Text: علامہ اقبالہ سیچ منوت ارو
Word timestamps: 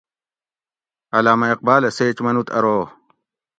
علامہ 1.15 1.47
اقبالہ 1.53 1.89
سیچ 1.97 2.17
منوت 2.25 2.47
ارو 2.57 2.77